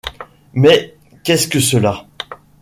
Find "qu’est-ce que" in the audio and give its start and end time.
1.23-1.59